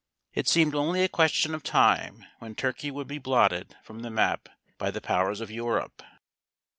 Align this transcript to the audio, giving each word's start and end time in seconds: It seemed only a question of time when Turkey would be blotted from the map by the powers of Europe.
It 0.33 0.47
seemed 0.47 0.73
only 0.73 1.03
a 1.03 1.07
question 1.07 1.53
of 1.53 1.61
time 1.61 2.25
when 2.39 2.55
Turkey 2.55 2.89
would 2.89 3.05
be 3.05 3.19
blotted 3.19 3.75
from 3.83 3.99
the 3.99 4.09
map 4.09 4.49
by 4.79 4.89
the 4.89 4.99
powers 4.99 5.41
of 5.41 5.51
Europe. 5.51 6.01